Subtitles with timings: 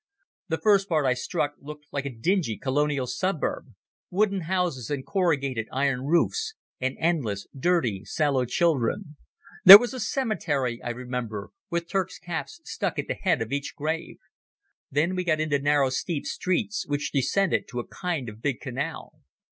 [0.49, 6.05] The first part I struck looked like a dingy colonial suburb—wooden houses and corrugated iron
[6.07, 9.17] roofs, and endless dirty, sallow children.
[9.63, 13.75] There was a cemetery, I remember, with Turks' caps stuck at the head of each
[13.75, 14.17] grave.
[14.89, 19.19] Then we got into narrow steep streets which descended to a kind of big canal.